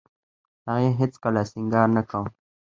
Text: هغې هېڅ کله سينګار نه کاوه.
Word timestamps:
هغې 0.67 0.89
هېڅ 0.99 1.13
کله 1.23 1.41
سينګار 1.51 1.87
نه 1.95 2.01
کاوه. 2.09 2.29